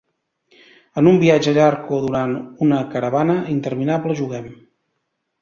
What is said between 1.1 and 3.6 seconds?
un viatge llarg o durant una caravana